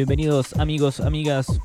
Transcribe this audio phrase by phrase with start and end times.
[0.00, 1.60] Bienvenidos amigos, amigas.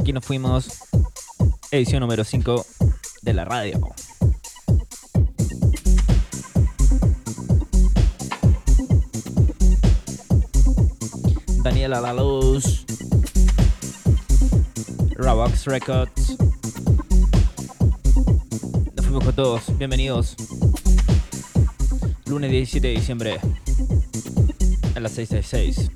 [0.00, 0.78] Aquí nos fuimos.
[1.72, 2.64] Edición número 5
[3.22, 3.80] de la radio.
[11.64, 12.86] Daniela La Luz.
[15.16, 16.43] Rabox Records.
[19.34, 19.76] Todos.
[19.78, 20.36] Bienvenidos.
[22.26, 23.40] Lunes 17 de diciembre.
[24.94, 25.90] A las 666.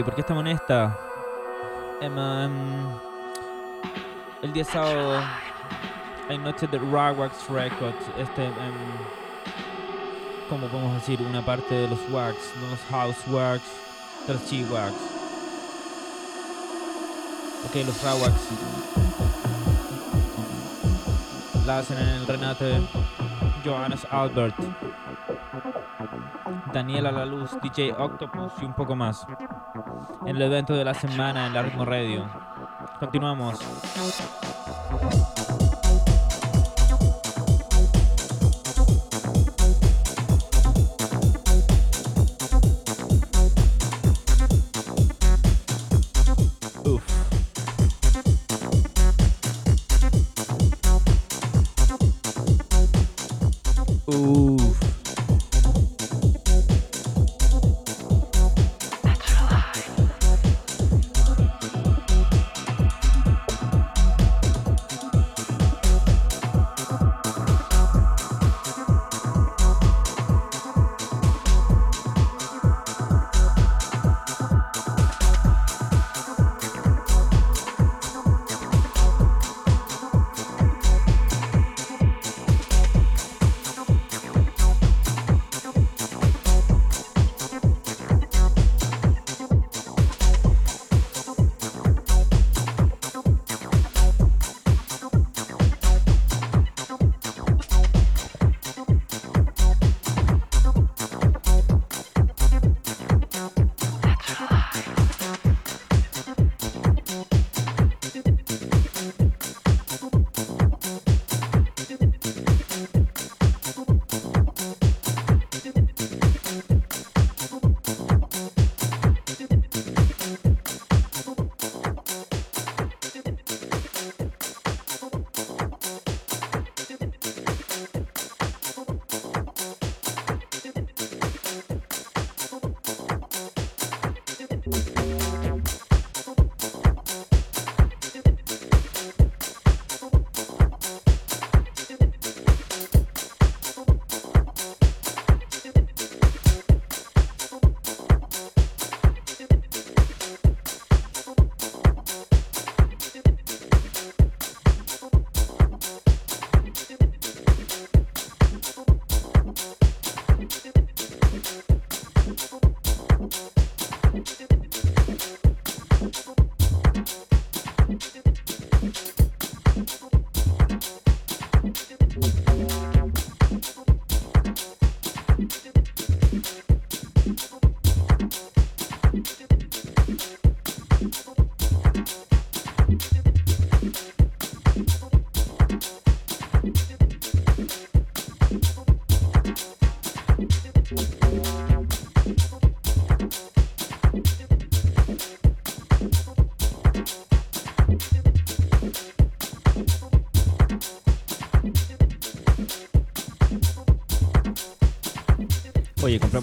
[0.00, 0.96] Oye, ¿por qué estamos en esta?
[2.00, 2.16] Em,
[4.40, 5.20] el día sábado
[6.26, 8.06] hay noche de Rawwax Records.
[8.16, 8.54] Este, em,
[10.48, 11.20] ¿cómo podemos decir?
[11.20, 13.60] Una parte de los wax, no los house wax,
[14.26, 14.94] de los G-wax.
[17.66, 18.34] Ok, los Rawwax
[21.66, 22.80] la hacen en el Renate
[23.62, 24.56] Johannes Albert.
[26.72, 29.26] Daniela La Luz, DJ Octopus y un poco más.
[30.22, 32.28] En el evento de la semana en la Ritmo Radio.
[32.98, 33.58] Continuamos.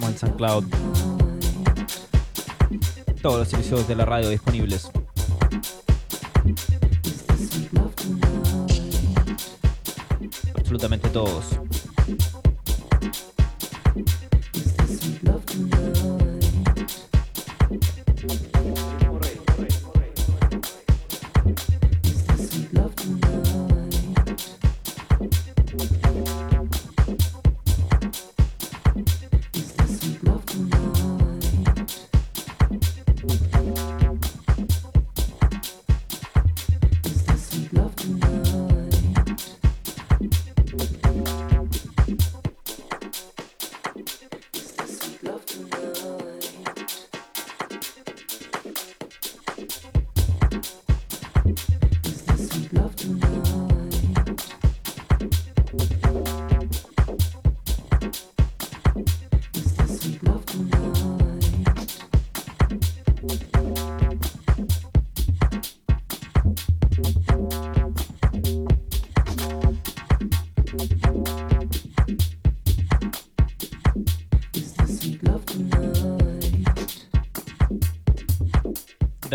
[0.06, 0.66] El SoundCloud.
[3.22, 4.92] Todos los episodios de la radio disponibles.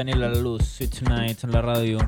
[0.02, 1.99] Daniela La Luz, Sweet Tonight en la radio.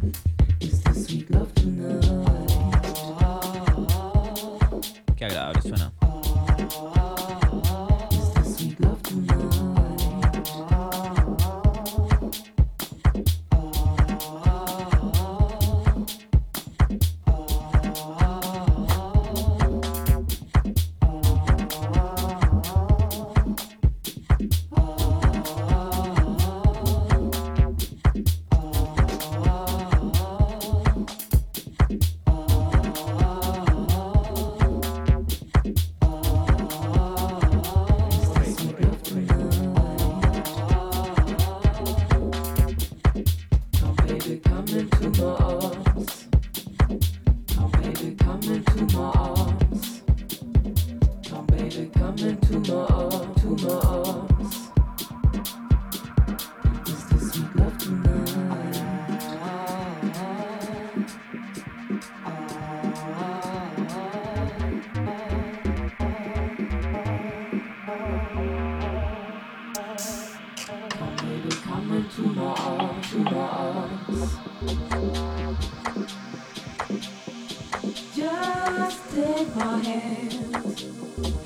[79.14, 81.43] Take my hand.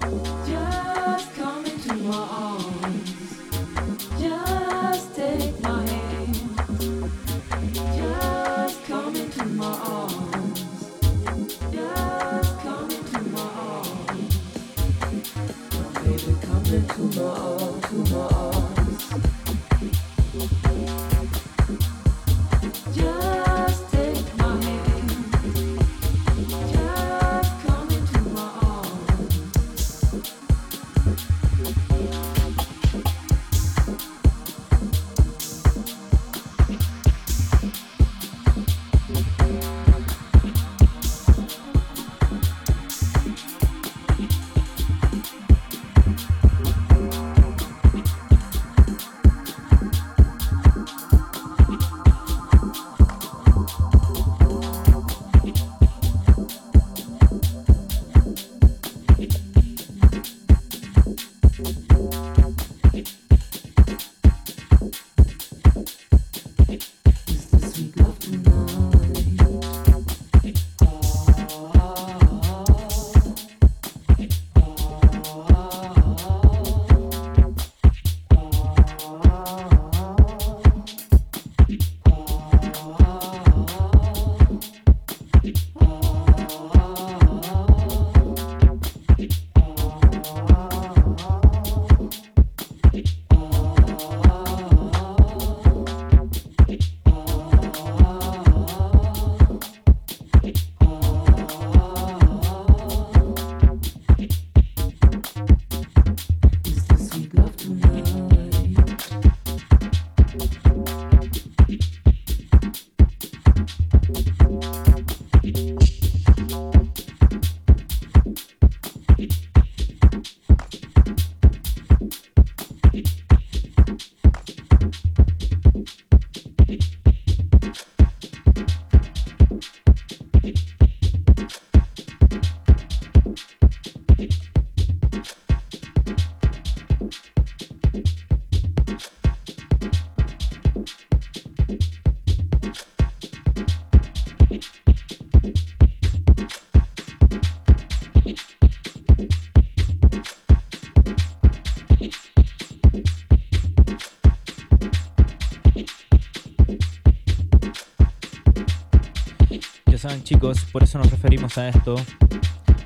[160.22, 161.96] Chicos, por eso nos referimos a esto.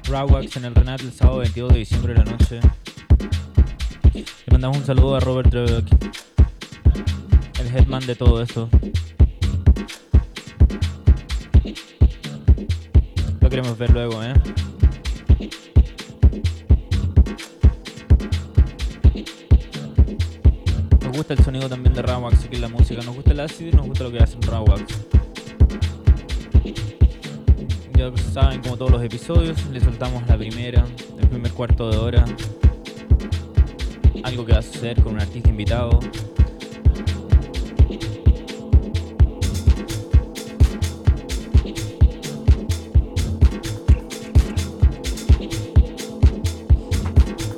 [0.09, 2.61] Rawwax en el Renat el sábado 22 de diciembre de la noche.
[4.15, 5.87] Le mandamos un saludo a Robert Drebeck,
[7.61, 8.69] el headman de todo esto.
[13.41, 14.35] Lo queremos ver luego, ¿eh?
[21.05, 23.03] Nos gusta el sonido también de Rawwax, que la música.
[23.03, 25.12] Nos gusta el ácido y nos gusta lo que hacen Rawwax.
[28.33, 30.85] Saben, como todos los episodios, le soltamos la primera,
[31.21, 32.25] el primer cuarto de hora.
[34.25, 36.01] Algo que va a suceder con un artista invitado.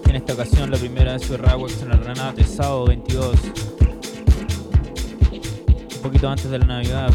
[0.07, 3.35] En esta ocasión la primera vez fue Rawwax en el Renate, sábado 22.
[5.97, 7.11] Un poquito antes de la Navidad.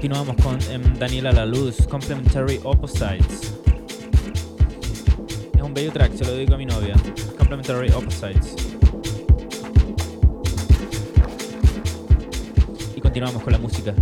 [0.00, 3.52] Continuamos con em, Daniela La Luz, Complementary Opposites.
[5.54, 6.94] Es un bello track, se lo dedico a mi novia.
[7.36, 8.56] Complementary Opposites.
[12.96, 13.94] Y continuamos con la música.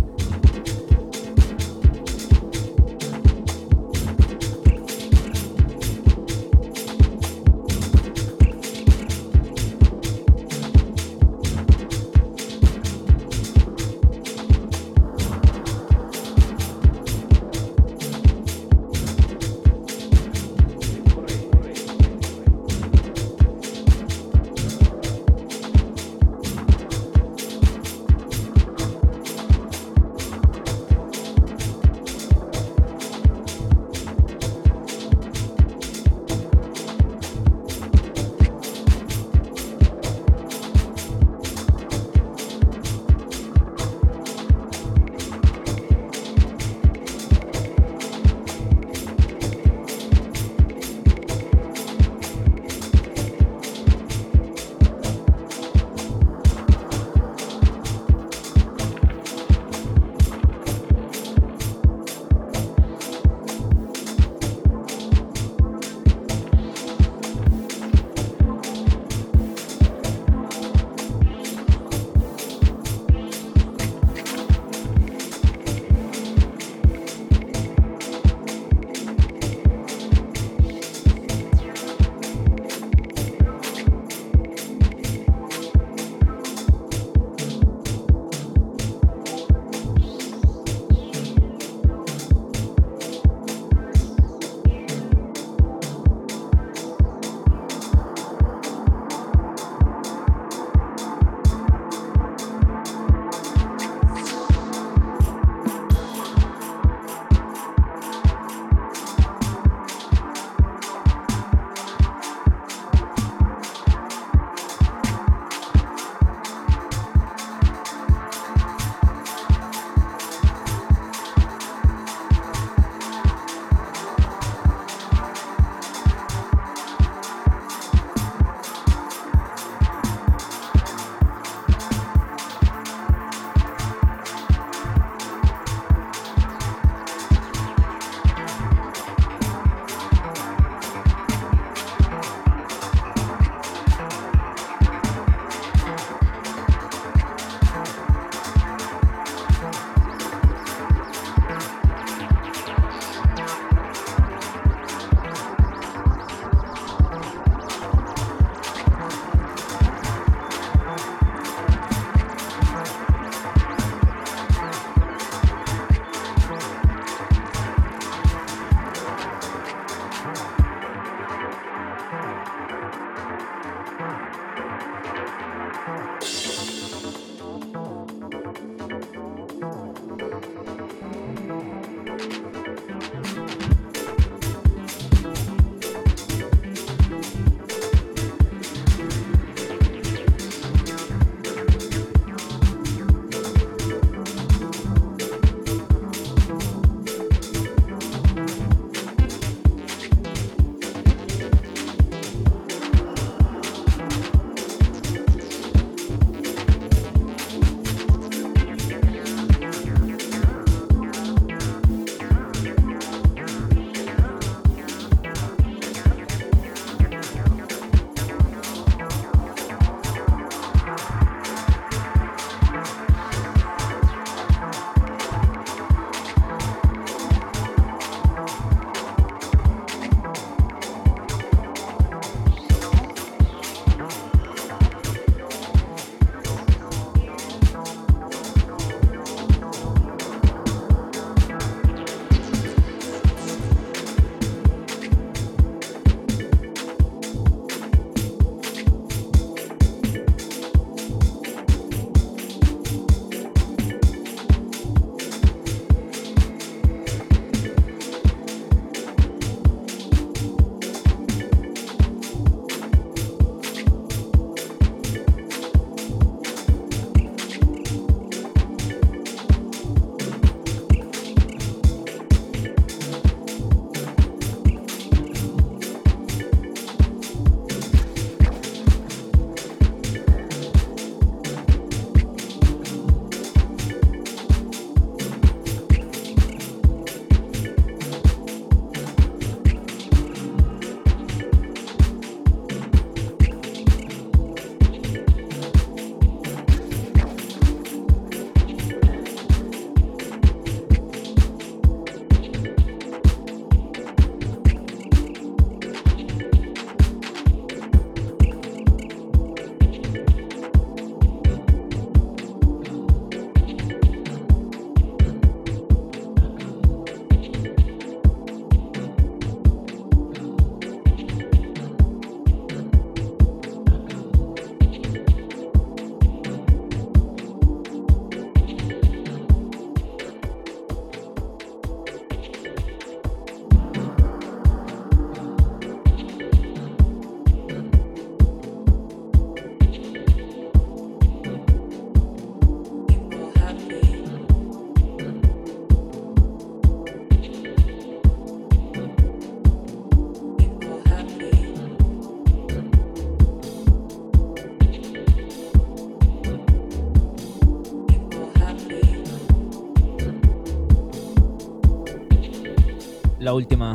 [363.39, 363.93] La última.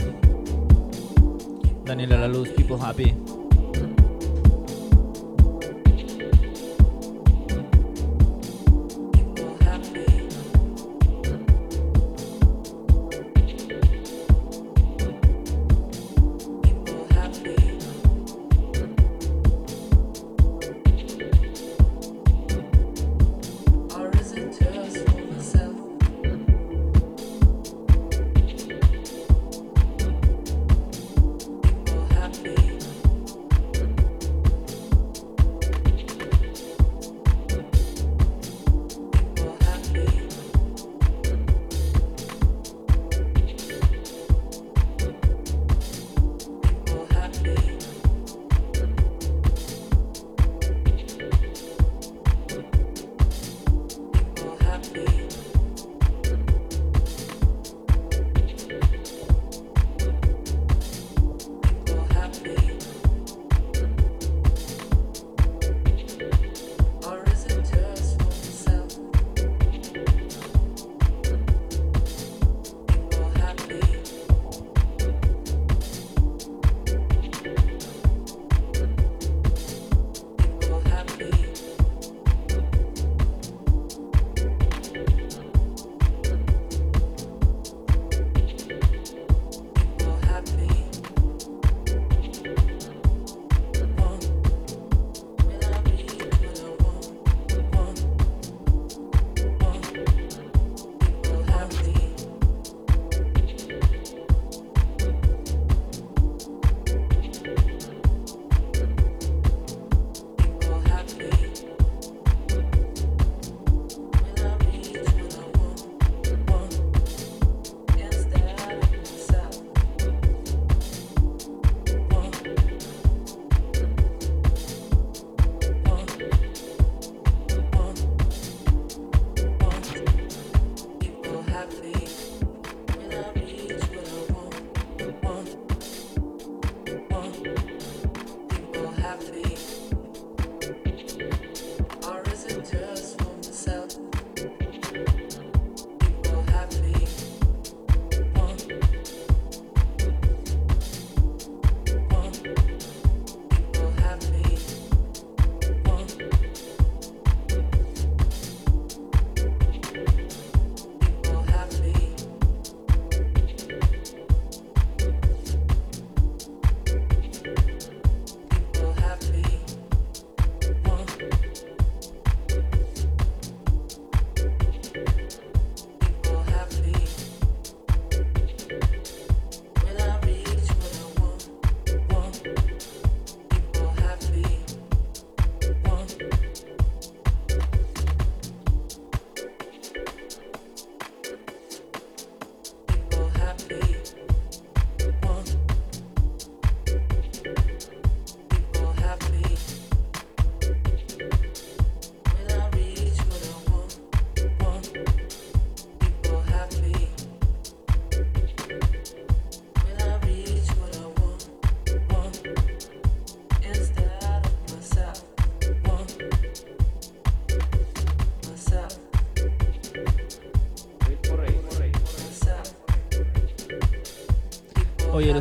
[1.84, 3.14] Daniela La Luz, People Happy.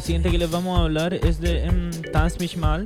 [0.04, 2.84] Siguiente que les vamos a hablar es de um, Tanz mich mal.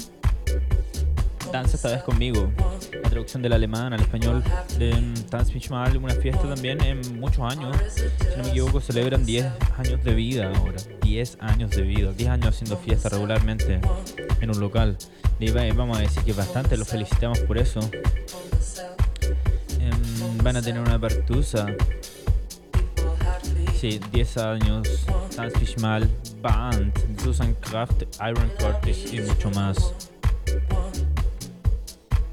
[1.51, 2.51] Danza esta vez conmigo.
[2.93, 4.43] La traducción del alemán al español
[4.77, 7.75] de um, Tanz mich mal, una fiesta también en muchos años.
[7.95, 9.47] Si no me equivoco, celebran 10
[9.79, 10.77] años de vida ahora.
[11.01, 12.13] 10 años de vida.
[12.13, 13.81] 10 años haciendo fiesta regularmente
[14.39, 14.95] en un local.
[15.39, 17.79] Y vamos a decir que bastante, los felicitamos por eso.
[19.79, 21.65] Um, van a tener una pertusa.
[23.75, 25.07] Sí, 10 años.
[25.35, 26.07] Tanz mich mal
[26.41, 29.93] Band, Susan Kraft, Iron Curtis y mucho más.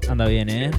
[0.09, 0.71] Anda bien, ¿eh?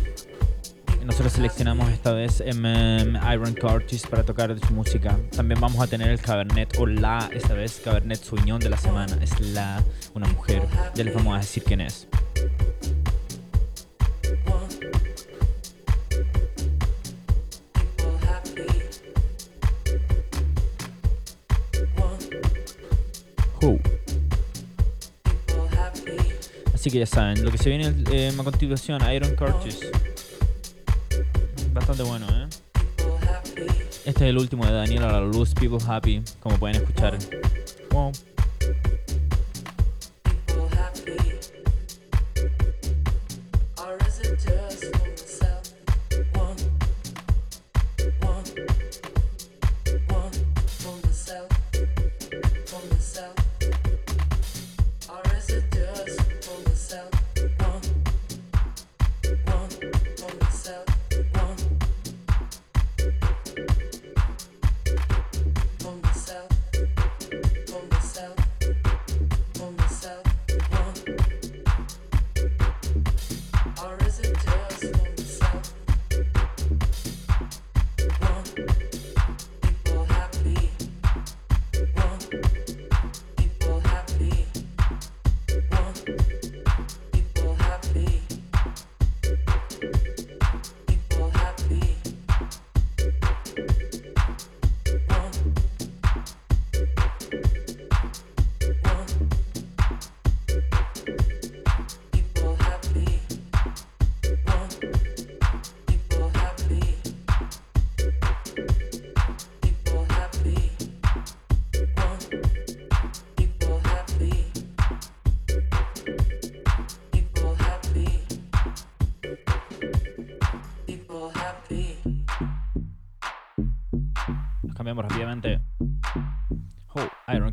[1.05, 5.17] Nosotros seleccionamos esta vez Iron Curtis para tocar su música.
[5.37, 9.17] También vamos a tener el Cabernet o la, esta vez Cabernet Sauvignon de la semana.
[9.23, 9.83] Es la,
[10.15, 10.63] una mujer.
[10.97, 12.09] Ya les vamos a decir quién es.
[26.99, 29.81] Ya saben, lo que se viene eh, a continuación, Iron Curtis.
[31.73, 32.47] Bastante bueno, ¿eh?
[34.05, 37.19] Este es el último de Daniel a la luz, People Happy, como pueden escuchar.
[37.91, 38.13] Wow.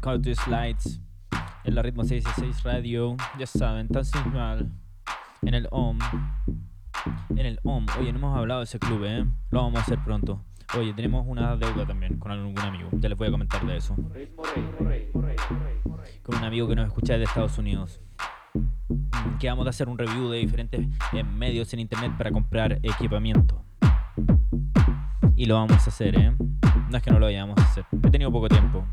[0.04, 1.00] Iron Culture Slides.
[1.64, 3.16] En la ritmo 666 Radio.
[3.40, 4.68] Ya saben, tan simple.
[5.42, 5.98] En el OM.
[7.30, 7.86] En el OM.
[8.00, 9.26] Oye, no hemos hablado de ese club, ¿eh?
[9.52, 10.44] Lo vamos a hacer pronto.
[10.78, 12.90] Oye, tenemos una deuda también con algún amigo.
[12.94, 13.96] Ya les voy a comentar de eso.
[16.24, 18.02] Con un amigo que nos escucha de Estados Unidos.
[19.40, 20.82] Que vamos a hacer un review de diferentes
[21.14, 23.64] eh, medios en internet para comprar equipamiento.
[25.36, 26.36] Y lo vamos a hacer, ¿eh?
[26.90, 27.86] No es que no lo vayamos a hacer.
[28.04, 28.86] He tenido poco tiempo.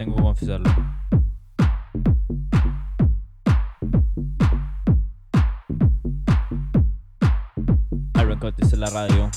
[0.00, 0.70] Tengo que confesarlo.
[8.14, 9.30] Iron Cut es la radio.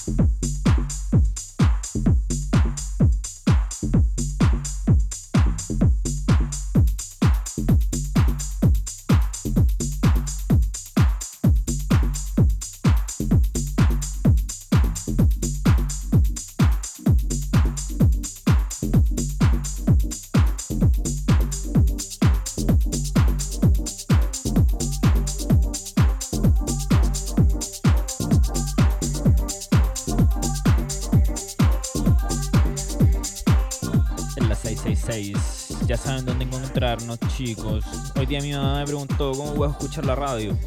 [37.44, 37.84] Chicos.
[38.18, 40.58] Hoy día mi mamá me preguntó cómo puedo escuchar la radio.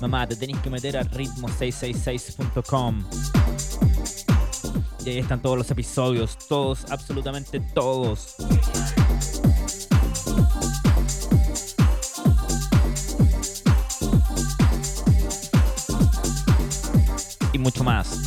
[0.00, 3.04] Mamá, te tenéis que meter a ritmo666.com.
[5.04, 8.36] Y ahí están todos los episodios, todos, absolutamente todos.
[17.52, 18.21] Y mucho más.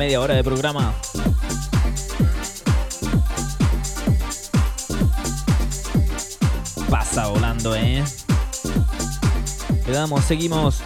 [0.00, 0.94] Media hora de programa.
[6.88, 8.02] Pasa volando, ¿eh?
[9.86, 10.80] Le damos, seguimos.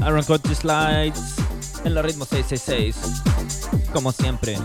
[0.00, 1.34] Aaron Cut Slides
[1.84, 2.96] en la ritmo 666,
[3.92, 4.56] como siempre.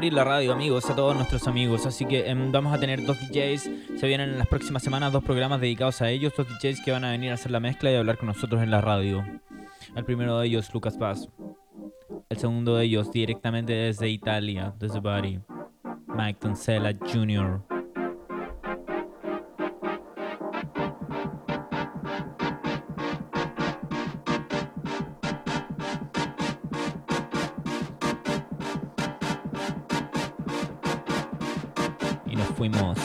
[0.00, 1.84] Abrir la radio, amigos, a todos nuestros amigos.
[1.84, 3.68] Así que em, vamos a tener dos DJs.
[3.98, 7.04] Se vienen en las próximas semanas dos programas dedicados a ellos, dos DJs que van
[7.04, 9.22] a venir a hacer la mezcla y hablar con nosotros en la radio.
[9.94, 11.28] El primero de ellos, Lucas Paz.
[12.30, 15.42] El segundo de ellos, directamente desde Italia, desde Bari,
[16.06, 17.69] Mike Toncella Jr.
[32.40, 32.98] nos fuimos.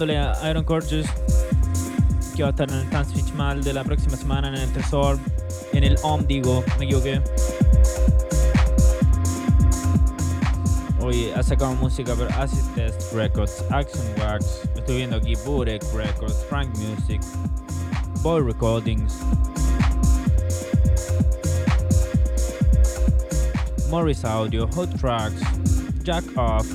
[0.00, 1.06] Dándole a Iron Cortes,
[2.34, 5.18] que va a estar en el Transfitch Mal de la próxima semana, en el Tresor,
[5.74, 7.20] en el OM, digo, me equivoqué.
[11.02, 16.46] Hoy ha sacado música por Acid Test Records, Action Wax, estoy viendo aquí Burek Records,
[16.48, 17.20] Frank Music,
[18.22, 19.18] Boy Recordings.
[23.90, 25.42] Morris Audio, Hot Tracks,
[26.04, 26.66] Jack Off,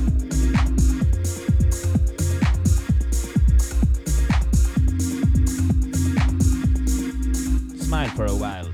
[8.15, 8.71] for a While.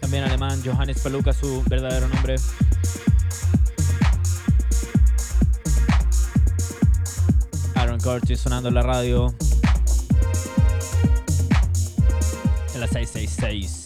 [0.00, 2.36] También alemán, Johannes Paluca, su verdadero nombre.
[7.76, 9.34] Aaron Curtis sonando en la radio.
[12.74, 13.83] En la 666.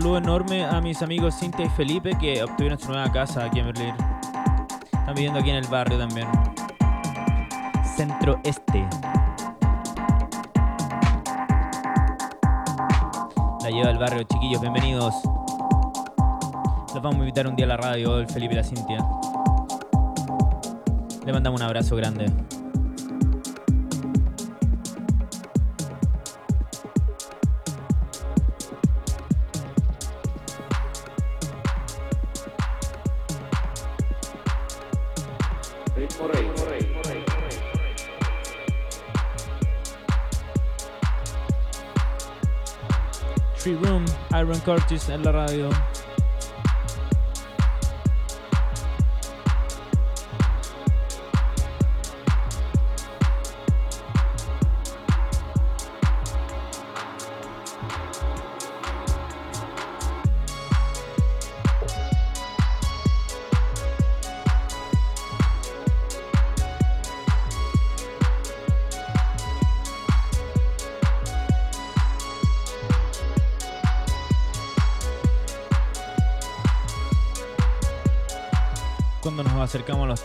[0.00, 3.66] Saludo enorme a mis amigos Cintia y Felipe que obtuvieron su nueva casa aquí en
[3.66, 3.94] Berlín.
[4.92, 6.28] Están viviendo aquí en el barrio también.
[7.96, 8.86] Centro Este.
[13.60, 15.16] La lleva al barrio, chiquillos, bienvenidos.
[16.94, 19.04] Los vamos a invitar un día a la radio, el Felipe y la Cintia.
[21.26, 22.26] Le mandamos un abrazo grande.
[44.68, 45.70] Curtis en la radio.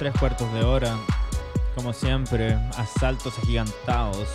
[0.04, 0.97] Tres cuartos de hora.
[1.76, 4.28] Como siempre, asaltos agigantados.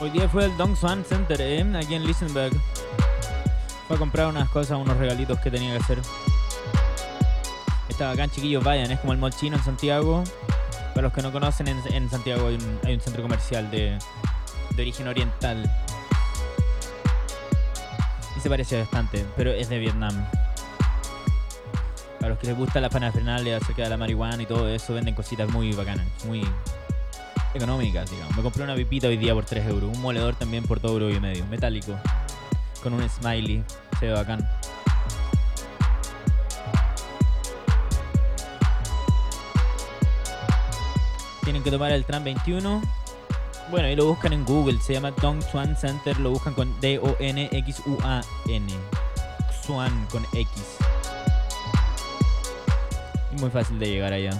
[0.00, 1.64] Hoy día fue el Dong Swan Center, ¿eh?
[1.76, 2.52] aquí en Lisenberg.
[3.86, 5.98] Fue a comprar unas cosas, unos regalitos que tenía que hacer.
[7.88, 10.24] Estaba acá, chiquillos, vayan, es como el mall chino en Santiago.
[10.96, 12.58] Para los que no conocen, en, Santiago hay
[12.92, 13.96] un, centro comercial de,
[14.74, 15.70] de origen oriental.
[18.36, 20.26] Y se parece bastante, pero es de Vietnam.
[22.22, 25.12] Para los que les gusta la parafernalia acerca de la marihuana y todo eso, venden
[25.12, 26.48] cositas muy bacanas, muy
[27.52, 28.36] económicas, digamos.
[28.36, 31.16] Me compré una pipita hoy día por 3 euros, un moledor también por 2 euros
[31.16, 31.98] y medio, metálico,
[32.80, 33.64] con un smiley,
[33.98, 34.48] se ve bacán.
[41.42, 42.82] Tienen que tomar el tram 21.
[43.68, 48.66] Bueno, y lo buscan en Google, se llama Dong Xuan Center, lo buscan con D-O-N-X-U-A-N.
[49.66, 50.48] Xuan con X
[53.42, 54.30] muy fácil de llegar allá.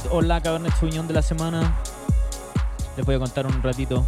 [0.00, 1.74] Cabernet o la Cabernet Sauvignon de la semana.
[2.96, 4.06] Les voy a contar un ratito.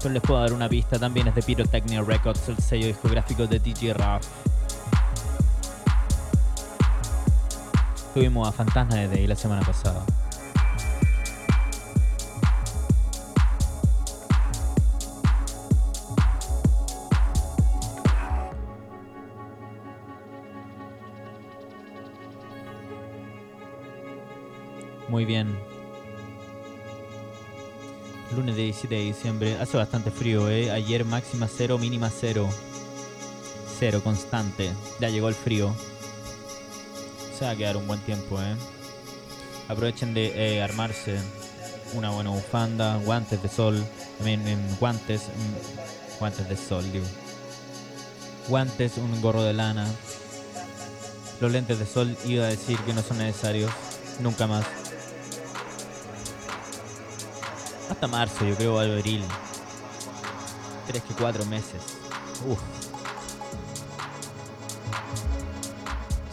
[0.00, 0.98] Pero les puedo dar una pista.
[0.98, 4.26] También es de Pyrotechnia Records, el sello discográfico de DJ Raff.
[8.14, 10.04] Tuvimos a Fantasma de Day la semana pasada.
[25.16, 25.58] Muy bien.
[28.36, 29.56] Lunes 17 de diciembre.
[29.58, 30.70] Hace bastante frío, ¿eh?
[30.70, 32.46] Ayer máxima 0, mínima 0.
[33.78, 34.70] 0 constante.
[35.00, 35.74] Ya llegó el frío.
[37.34, 38.56] Se va a quedar un buen tiempo, ¿eh?
[39.68, 41.18] Aprovechen de eh, armarse
[41.94, 43.82] una buena bufanda, guantes de sol,
[44.18, 44.42] también
[44.78, 47.06] guantes, mm, guantes de sol, digo.
[48.48, 49.86] Guantes, un gorro de lana.
[51.40, 53.70] Los lentes de sol iba a decir que no son necesarios,
[54.20, 54.66] nunca más.
[57.96, 59.24] Hasta marzo, yo creo, abril.
[60.86, 61.80] Tres que cuatro meses.
[62.46, 62.60] Uf.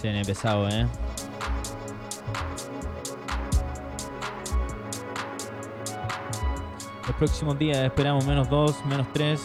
[0.02, 0.86] Se viene pesado, ¿eh?
[7.08, 9.40] Los próximos días esperamos menos 2, menos 3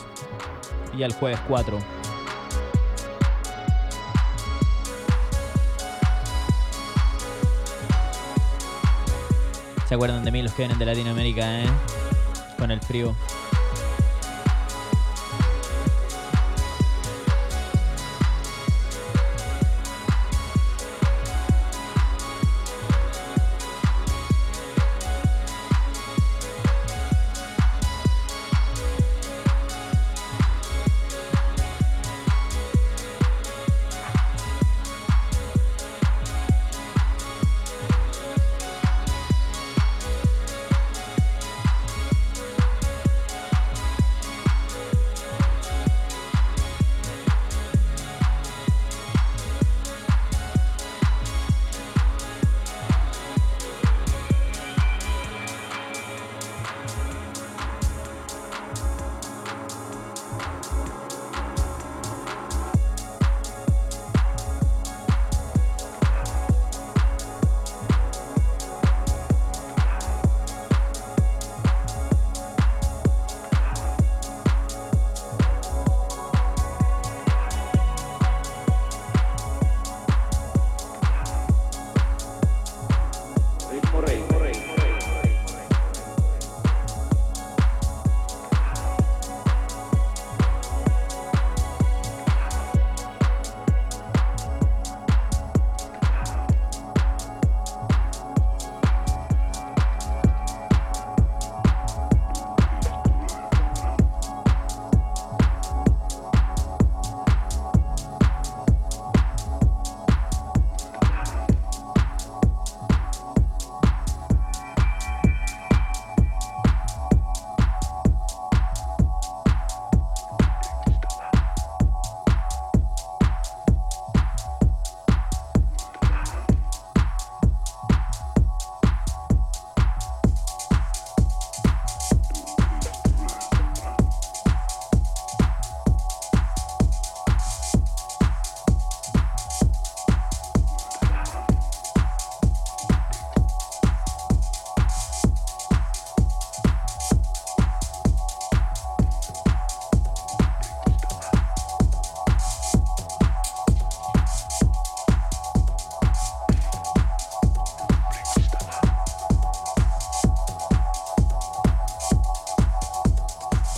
[0.98, 1.78] y al jueves 4.
[9.88, 11.66] ¿Se acuerdan de mí los que vienen de Latinoamérica, eh?
[12.58, 13.14] Con el frío.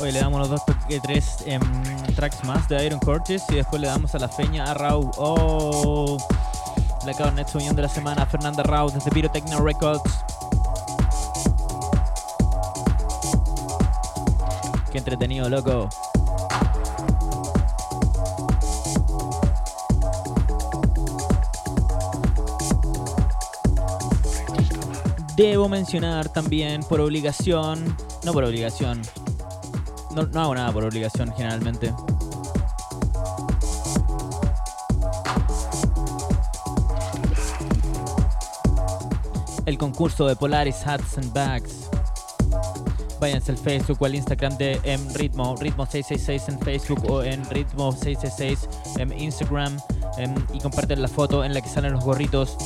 [0.03, 0.63] Le damos los dos
[1.03, 1.61] tres em,
[2.17, 5.11] tracks más de Iron Cortes y después le damos a la feña a Rau.
[5.19, 6.17] Oh,
[7.05, 10.03] la Cabernet Sauvignon de la semana, Fernanda Rau desde Pyrotechnia Records.
[14.91, 15.89] Qué entretenido, loco.
[25.37, 29.01] Debo mencionar también por obligación, no por obligación,
[30.29, 31.93] no, hago nada por obligación generalmente.
[39.67, 41.89] El concurso de Polaris Hats and Bags.
[43.21, 48.59] váyanse al Facebook o al Instagram de em, Ritmo, Ritmo666 en Facebook o en Ritmo666
[48.99, 49.79] en Instagram
[50.17, 52.57] em, y comparten la foto en la que salen los gorritos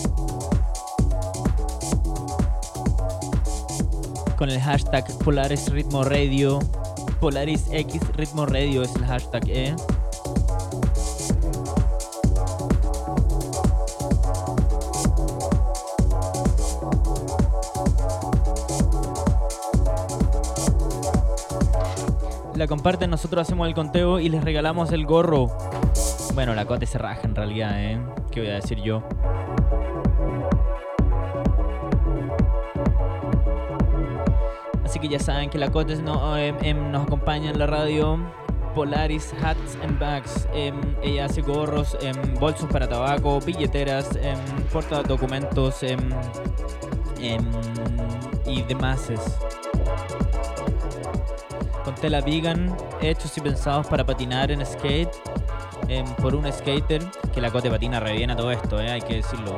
[4.37, 6.61] con el hashtag Polaris Ritmo Radio.
[7.21, 9.77] Polaris X Ritmo Radio es el hashtag, ¿eh?
[22.55, 25.49] La comparten, nosotros hacemos el conteo y les regalamos el gorro.
[26.35, 27.99] Bueno, la cote se raja en realidad, ¿eh?
[28.31, 29.03] ¿Qué voy a decir yo?
[35.05, 38.19] Que ya saben que la Cotes em, em, nos acompaña en la radio.
[38.75, 40.49] Polaris Hats and Bags.
[40.55, 41.97] Em, ella hace gorros,
[42.41, 44.19] bolsos para tabaco, billeteras,
[44.73, 45.83] porta documentos
[48.47, 49.13] y demás.
[51.85, 55.13] Con tela vegan, hechos y pensados para patinar en skate.
[56.23, 59.17] por un skater que la cote patina re bien a todo esto, eh, hay que
[59.17, 59.55] decirlo.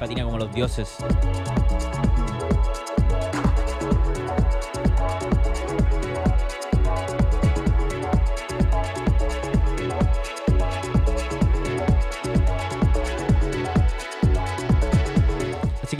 [0.00, 0.96] Patina como los dioses.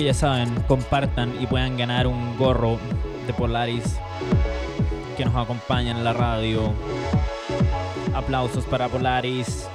[0.09, 2.79] Ya saben, compartan y puedan ganar un gorro
[3.27, 3.99] de Polaris
[5.19, 6.73] que nos acompaña en la radio.
[8.15, 9.69] Aplausos para Polaris.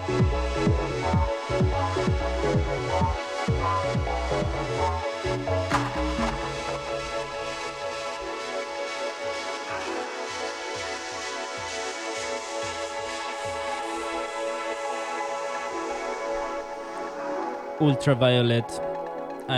[17.80, 18.93] Ultraviolet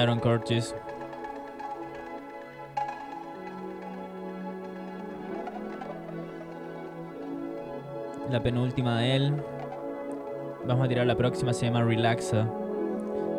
[0.01, 0.75] Iron Curtis.
[8.29, 9.33] La penúltima de él.
[10.65, 12.47] Vamos a tirar la próxima, se llama Relaxa.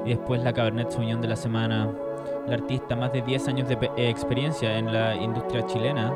[0.04, 1.90] Y después la Cabernet Sauvignon de la semana.
[2.46, 6.14] La artista, más de 10 años de eh, experiencia en la industria chilena.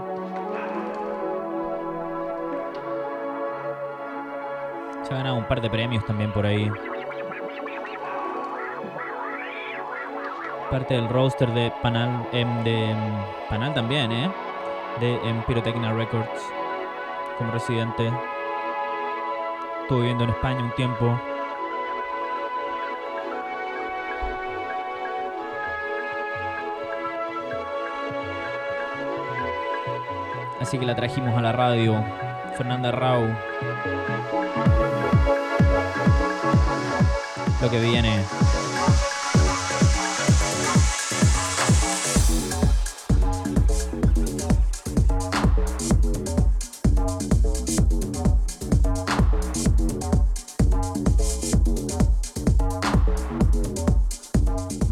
[5.03, 6.71] Se ha ganado un par de premios también por ahí.
[10.71, 12.99] Parte del roster de Panal, em, de em,
[13.49, 14.31] Panal también, ¿eh?
[15.01, 16.53] De em, Pyrotechnia Records
[17.37, 18.13] como residente.
[19.83, 21.21] Estuve viviendo en España un tiempo.
[30.61, 32.05] Así que la trajimos a la radio.
[32.57, 33.27] Fernanda Rau.
[37.61, 38.25] Lo que viene.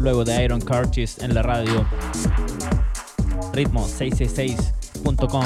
[0.09, 1.85] De Iron Curtis en la radio.
[3.53, 5.45] Ritmo666.com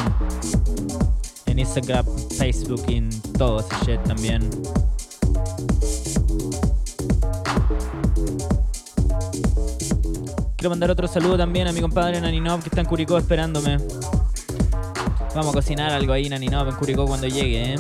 [1.48, 2.06] en Instagram,
[2.38, 4.50] Facebook en todo ese shit también.
[10.56, 13.78] Quiero mandar otro saludo también a mi compadre Naninov que está en Curicó esperándome.
[15.36, 17.80] Vamos a cocinar algo ahí Naninov en Curicó cuando llegue, ¿eh?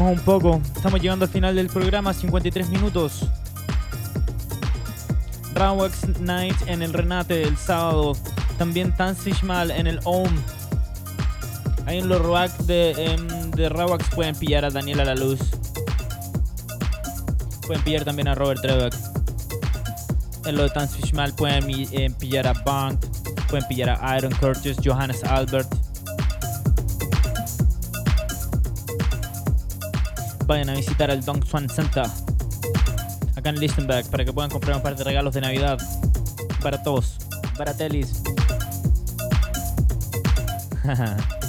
[0.00, 0.60] Un poco.
[0.74, 3.28] Estamos llegando al final del programa, 53 minutos.
[5.54, 8.16] Rawax Night en el Renate el sábado.
[8.58, 10.30] También Tanzishmal en el OM.
[11.86, 15.40] Ahí en los ROAC de, em, de Rawax pueden pillar a Daniela La Luz.
[17.66, 18.94] Pueden pillar también a Robert Trebek.
[20.44, 23.04] En lo de Tanzishmal pueden em, pillar a Bank.
[23.48, 25.73] Pueden pillar a Iron Curtis, Johannes Albert.
[30.46, 32.06] Vayan a visitar el Dong Swan Center
[33.34, 35.78] acá en Lichtenberg para que puedan comprar un par de regalos de Navidad
[36.62, 37.18] para todos,
[37.56, 38.22] para Telis.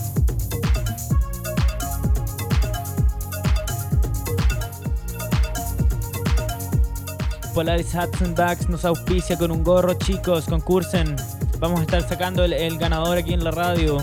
[7.54, 10.46] Polaris Hats and Bags nos auspicia con un gorro, chicos.
[10.46, 11.16] Concursen.
[11.60, 13.98] Vamos a estar sacando el ganador aquí en la radio.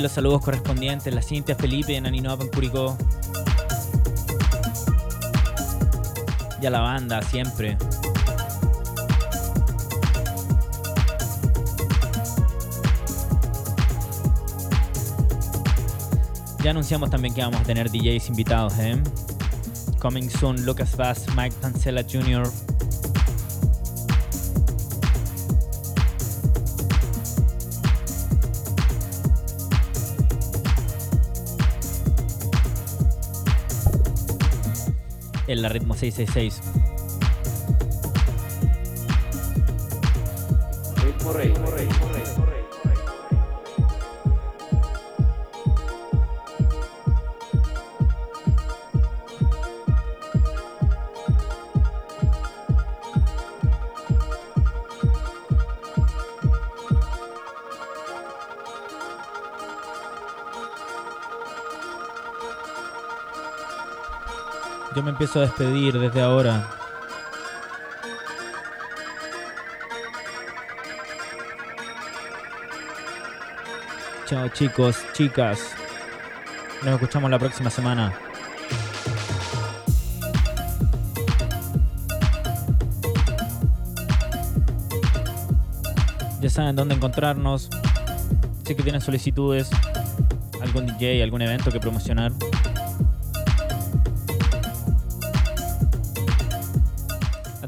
[0.00, 2.96] Los saludos correspondientes, la Cintia Felipe en Aninoa en Curicó.
[6.60, 7.76] Y a la banda, siempre.
[16.62, 18.96] Ya anunciamos también que vamos a tener DJs invitados, ¿eh?
[19.98, 22.48] Coming soon, Lucas Bass, Mike Pancella Jr.,
[35.52, 36.81] en la ritmo 666.
[65.32, 66.68] Empiezo a despedir desde ahora.
[74.26, 75.74] Chao chicos, chicas.
[76.82, 78.12] Nos escuchamos la próxima semana.
[86.40, 87.70] Ya saben dónde encontrarnos.
[88.64, 89.70] Sé que tienen solicitudes,
[90.60, 92.32] algún DJ, algún evento que promocionar.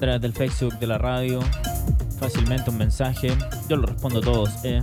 [0.05, 1.40] Través del Facebook de la radio,
[2.18, 3.28] fácilmente un mensaje.
[3.70, 4.82] Yo lo respondo a todos, ¿eh?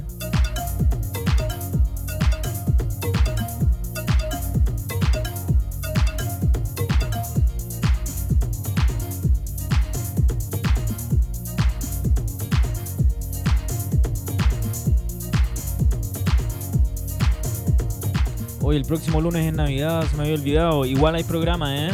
[18.63, 20.85] Hoy el próximo lunes es Navidad, se me había olvidado.
[20.85, 21.91] Igual hay programa, ¿eh?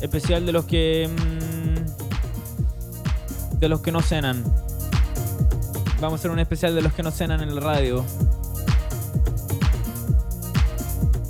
[0.00, 1.47] Especial de los que mm,
[3.58, 4.44] de los que no cenan.
[6.00, 8.04] Vamos a hacer un especial de los que no cenan en la radio.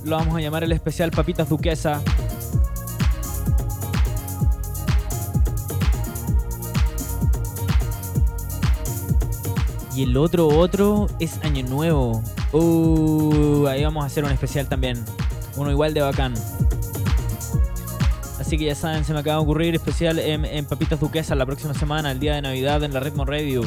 [0.05, 2.03] Lo vamos a llamar el especial Papitas Duquesa.
[9.95, 12.22] Y el otro, otro es Año Nuevo.
[12.53, 15.05] Uh, ahí vamos a hacer un especial también.
[15.57, 16.35] Uno igual de bacán.
[18.49, 21.75] Así que ya saben, se me acaba de ocurrir especial en, Papitas Duquesa la próxima
[21.75, 23.61] semana, el día de Navidad en la Ritmo Radio.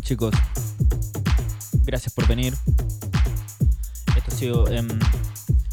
[0.00, 0.34] Chicos,
[1.84, 2.54] gracias por venir.
[4.16, 4.88] Esto ha sido em,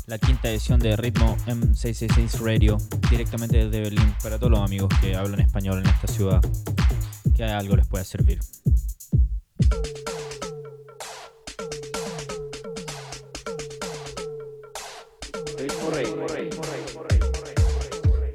[0.07, 2.77] la quinta edición de Ritmo M666 Radio,
[3.09, 6.41] directamente desde Berlín, para todos los amigos que hablan español en esta ciudad,
[7.35, 8.39] que algo les pueda servir.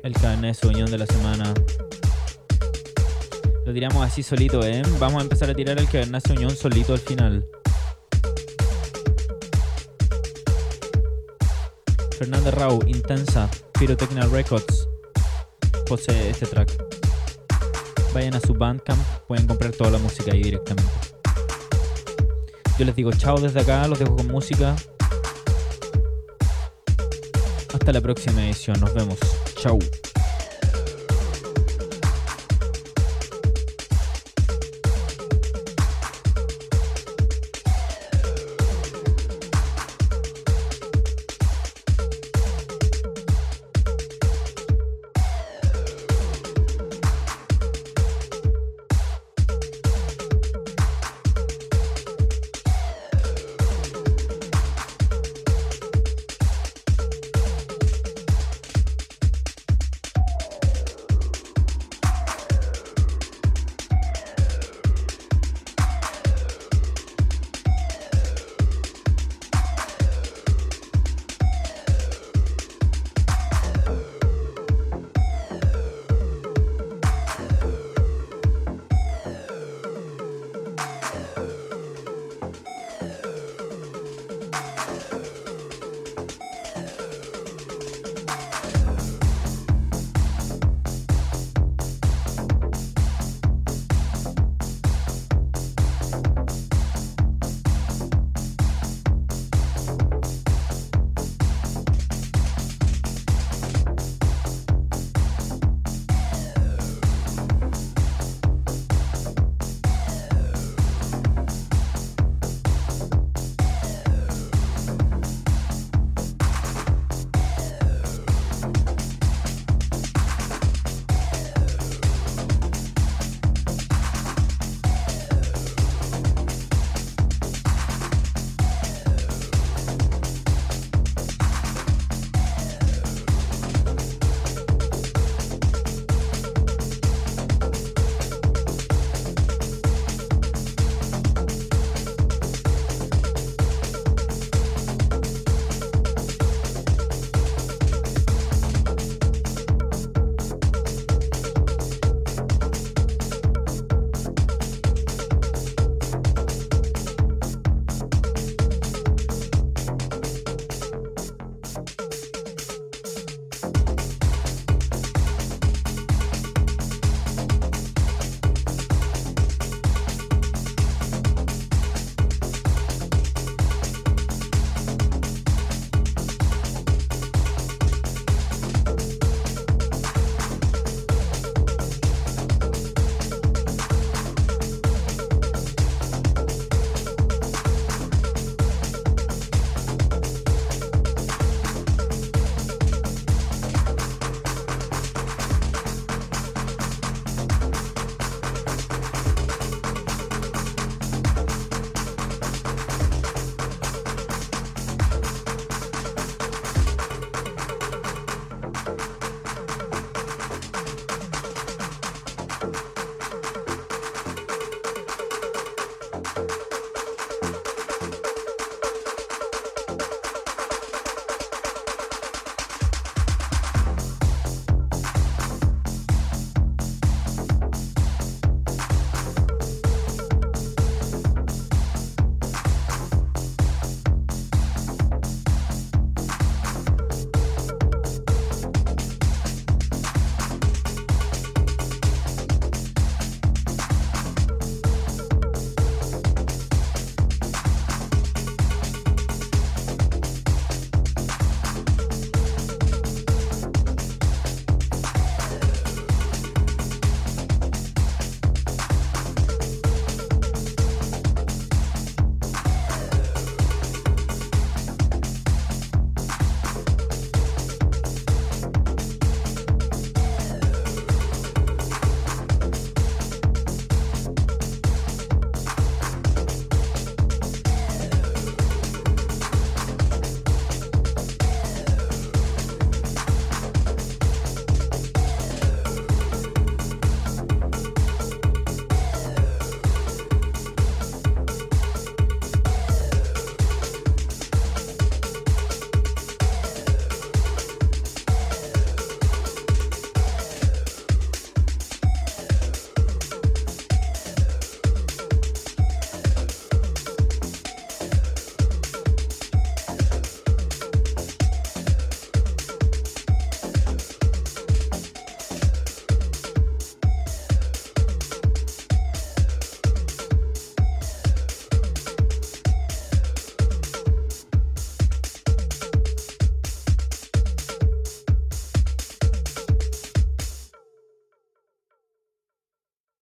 [0.03, 1.55] El carnet de de la semana.
[3.81, 4.83] Tiramos así solito, ¿eh?
[4.99, 7.47] Vamos a empezar a tirar el de unión solito al final.
[12.18, 14.87] Fernanda Rau, Intensa, Pyrotechnia Records,
[15.87, 16.70] posee este track.
[18.12, 20.93] Vayan a su Bandcamp, pueden comprar toda la música ahí directamente.
[22.78, 24.76] Yo les digo chao desde acá, los dejo con música.
[27.72, 29.18] Hasta la próxima edición, nos vemos.
[29.57, 29.78] Chao.